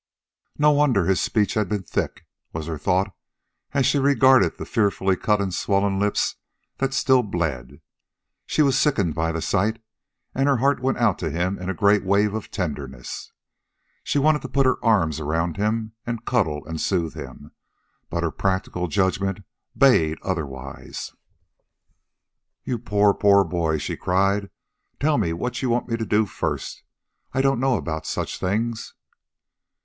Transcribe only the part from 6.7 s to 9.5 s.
that still bled. She was sickened by the